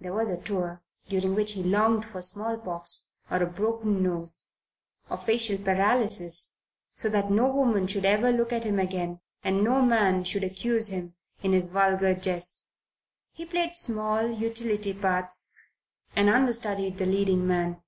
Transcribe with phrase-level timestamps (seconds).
[0.00, 4.46] There was a tour during which he longed for small pox or a broken nose
[5.10, 6.56] or facial paralysis,
[6.94, 11.16] so that no woman should ever look at him again and no man accuse him
[11.42, 12.64] in vulgar jest.
[13.32, 15.52] He played small utility parts
[16.16, 17.82] and understudied the leading man.